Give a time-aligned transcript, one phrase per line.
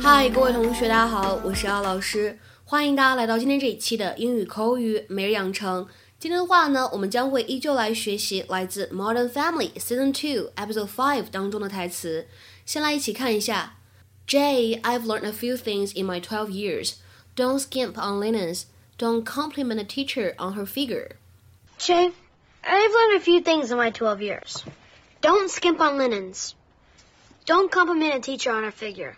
[0.00, 5.86] 嗨，各位同学，大家好，我是姚老师，欢迎大家来到今天这一期的英语口语每日养成。
[6.18, 12.26] 今天的话呢，我们将会依旧来学习来自《Modern Family》Season Two Episode Five 当中的台词。
[12.65, 13.77] 先来一起看一下。
[14.27, 16.95] Jay, I've learned a few things in my 12 years.
[17.35, 18.65] Don't skimp on linens.
[18.97, 21.11] Don't compliment a teacher on her figure.
[21.77, 22.11] Jay,
[22.63, 24.63] I've learned a few things in my 12 years.
[25.21, 26.55] Don't skimp on linens.
[27.45, 29.17] Don't compliment a teacher on her figure.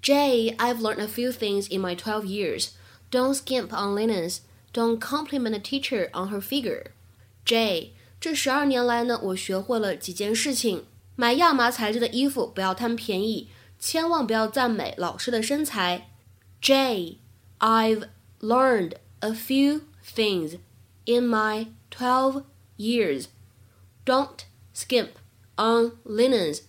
[0.00, 2.70] Jay, I've learned a few things in my 12 years.
[3.10, 4.40] Don't skimp on linens.
[4.72, 6.92] Don't compliment a teacher on her figure.
[7.44, 7.90] Jay，
[8.20, 10.86] 这十二年来呢，我学会了几件事情。
[11.15, 13.49] 买亚麻材质的衣服不要贪便宜，
[13.79, 16.09] 千万不要赞美老师的身材。
[16.61, 17.17] Jay,
[17.59, 18.07] I've
[18.39, 20.57] learned a few things
[21.05, 22.43] in my twelve
[22.77, 23.25] years.
[24.05, 25.09] Don't skimp
[25.55, 26.61] on linens.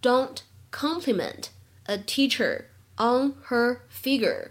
[0.00, 0.38] Don't
[0.70, 1.50] compliment
[1.84, 2.66] a teacher
[2.96, 4.50] on her figure.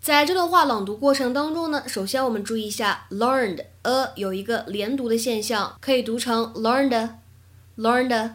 [0.00, 7.10] 在这段话朗读过程当中呢，首先我们注意一下 learned a 有一个连读的现象，可以读成 learned
[7.76, 8.34] learned。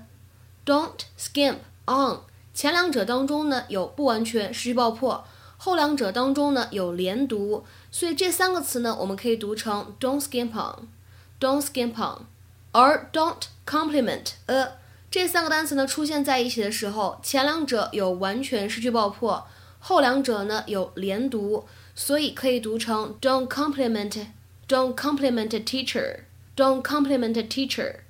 [0.69, 1.55] Don't skimp
[1.87, 2.19] on
[2.53, 5.25] 前两者当中呢有不完全失去爆破，
[5.57, 12.27] 后两者当中呢有连读，所以这三个词呢我们可以读成 don't skimp on，don't skimp on。
[12.71, 14.73] 而 don't compliment a
[15.09, 19.47] 这三个单词呢出现在一起的时候，前两者有完全失去爆破。
[19.79, 24.27] 后两者呢有连读，所以可以读成 don't compliment,
[24.67, 26.19] don't compliment a teacher,
[26.55, 28.01] don't compliment a teacher.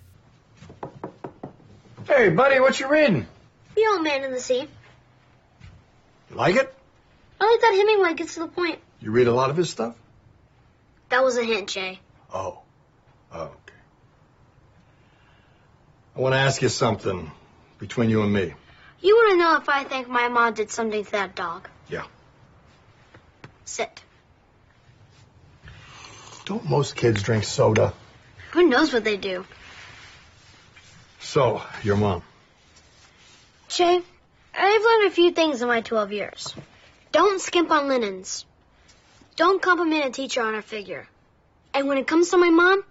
[2.10, 3.28] Hey, buddy, what you reading?
[3.76, 4.68] The Old Man and the Sea.
[6.32, 6.74] You like it?
[7.40, 8.80] I like that Hemingway gets to the point.
[9.00, 9.96] You read a lot of his stuff?
[11.10, 12.00] That was a hint, Jay.
[12.34, 12.62] Oh.
[13.32, 13.74] Oh, okay.
[16.16, 17.32] I want to ask you something
[17.78, 18.56] between you and me.
[19.02, 21.70] You want to know if I think my mom did something to that dog?
[21.90, 22.06] Yeah.
[23.66, 24.02] Sit.
[26.46, 27.94] Don't most kids drink soda?
[28.54, 29.46] Who knows what they do?
[31.20, 32.24] So, your mom.
[33.68, 34.02] Jay,
[34.56, 36.56] I've learned a few things in my 12 years.
[37.12, 38.46] Don't skimp on linens.
[39.36, 41.08] Don't compliment a teacher on her figure.
[41.74, 42.84] And when it comes to my mom,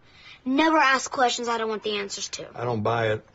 [0.45, 2.47] never ask questions I don't want the answers to.
[2.55, 3.27] I don't buy it.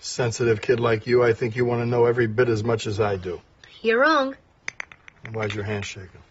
[0.00, 3.00] Sensitive kid like you, I think you want to know every bit as much as
[3.00, 3.40] I do.
[3.82, 4.36] You're wrong.
[5.30, 6.22] Why's your hand shaking?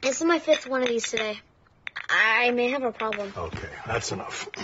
[0.00, 1.38] This is my fifth one of these today.
[2.08, 3.32] I may have a problem.
[3.36, 4.48] Okay, that's enough.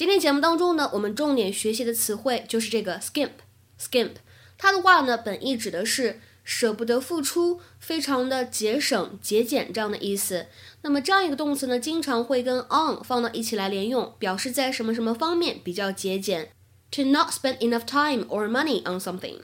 [0.00, 3.32] 今天节目当中呢，我们重点学习的词汇就是这个 skimp。
[3.78, 4.12] skimp，
[4.56, 10.46] 它的话呢，本意指的是舍不得付出，非常的节省、节俭这样的意思。
[10.80, 16.48] 那么这样一个动词呢，经常会跟 on 放到一起来连用，表示在什么什么方面比较节俭。
[16.92, 19.40] To not spend enough time or money on something,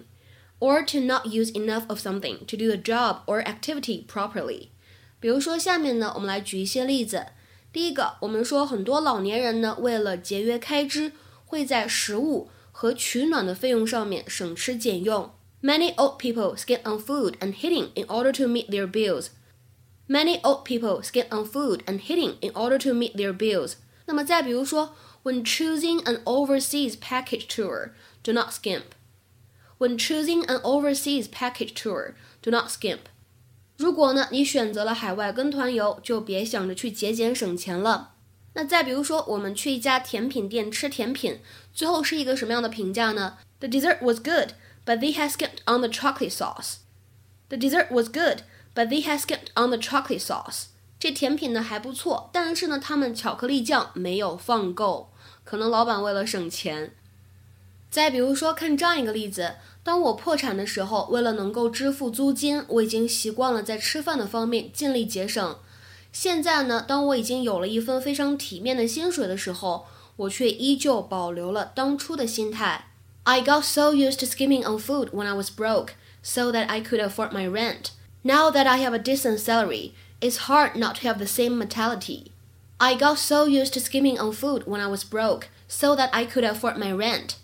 [0.59, 4.69] or to not use enough of something to do the job or activity properly。
[5.21, 7.27] 比如说，下面呢，我们来举一些例子。
[7.72, 11.14] 第一个，我们说很多老年人呢，为了节约开支，
[11.46, 15.32] 会在食物和取暖的费用上面省吃俭用。
[15.62, 19.28] Many old people skip on food and heating in order to meet their bills.
[20.08, 23.76] Many old people skip on food and heating in order to meet their bills.
[24.06, 27.92] 那么再比如说，When choosing an overseas package tour,
[28.24, 28.96] do not skimp.
[29.78, 33.02] When choosing an overseas package tour, do not skimp.
[33.77, 38.13] 如果呢，你选择了海外跟团游，就别想着去节俭省钱了。
[38.55, 41.41] 那再比如说，我们去一家甜品店吃甜品，
[41.75, 44.53] 最后是一个什么样的评价呢？The dessert was good,
[44.87, 46.77] but they had skipped on the chocolate sauce.
[47.51, 48.39] The dessert was good,
[48.75, 50.69] but they had skipped on the chocolate sauce.
[50.99, 55.13] 这甜品呢还不错，但是呢，他们巧克力酱没有放够，
[55.45, 56.95] 可能老板为了省钱。
[57.91, 59.57] 再比如说，看这样一个例子。
[59.87, 65.57] 当我破产的时候，为了能够支付租金，我已经习惯了在吃饭的方面尽力节省。
[66.13, 69.87] 现在呢，当我已经有了一份非常体面的薪水的时候，
[70.17, 72.89] 我却依旧保留了当初的心态。
[73.23, 75.91] I got so used to skimping on food when I was broke,
[76.21, 77.91] so that I could afford my rent.
[78.23, 82.33] Now that I have a decent salary, it's hard not to have the same mentality.
[82.79, 86.25] I got so used to skimping on food when I was broke, so that I
[86.25, 87.37] could afford my rent.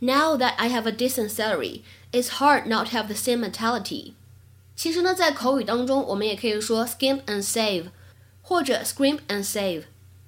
[0.00, 1.82] Now that I have a decent salary,
[2.12, 4.12] it's hard not to have the same mentality.
[4.74, 7.86] 其实呢，在口语当中，我们也可以说 skimp and save，
[8.42, 9.84] 或者 scrimp and save，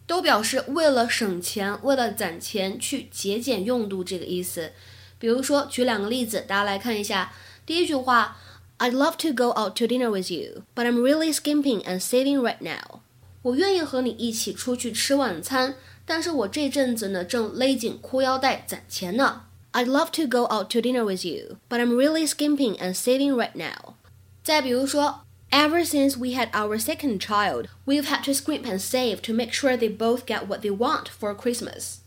[0.07, 4.73] 都表示为了省钱、为了攒钱去节俭用度这个意思。
[5.19, 7.33] 比如说，举两个例子，大家来看一下。
[7.67, 8.39] 第一句话，
[8.79, 12.57] I'd love to go out to dinner with you, but I'm really skimping and saving right
[12.61, 13.01] now。
[13.43, 15.75] 我愿意和你一起出去吃晚餐，
[16.07, 19.43] 但是我这阵子呢正勒紧裤腰带攒钱呢。
[19.73, 23.35] I'd love to go out to dinner with you, but I'm really skimping and saving
[23.35, 23.95] right now。
[24.43, 25.21] 再比如说，
[25.51, 29.77] Ever since we had our second child, we've had to scrimp and save to make sure
[29.77, 31.99] they both get what they want for Christmas。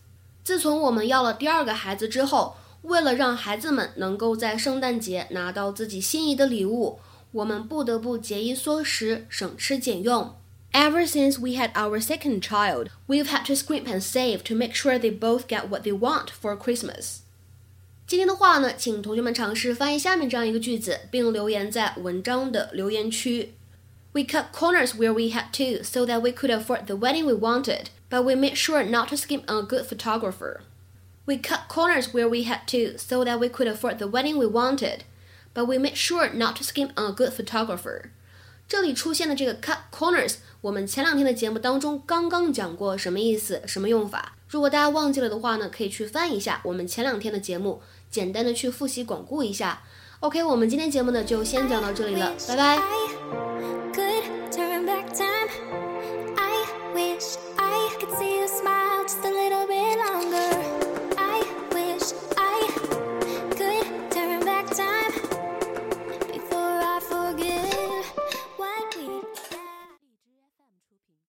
[0.43, 6.99] 自从我们要了第二个孩子之后，为了让孩子们能够在圣诞节拿到自己心仪的礼物，
[7.31, 10.35] 我们不得不节衣缩食，省吃俭用。
[10.73, 14.97] Ever since we had our second child, we've had to scrimp and save to make sure
[14.97, 17.21] they both get what they want for Christmas.
[18.07, 23.53] 今天的话呢，请同学们尝试翻译下面这样一个句子，并留言在文章的留言区。
[24.13, 27.85] We cut corners where we had to so that we could afford the wedding we wanted,
[28.09, 30.61] but we made sure not to skimp on a good photographer.
[31.25, 34.45] We cut corners where we had to so that we could afford the wedding we
[34.45, 35.05] wanted,
[35.53, 38.11] but we made sure not to skimp on a good photographer.
[38.68, 44.34] 这里出现的这个 cut corners，我们前两天的节目当中刚刚讲过什么意思，什么用法。
[44.48, 47.80] 如果大家忘记了的话呢，可以去翻一下我们前两天的节目，
[48.10, 49.82] 简单的去复习巩固一下。
[50.20, 53.85] OK，我们今天节目呢就先讲到这里了，拜拜。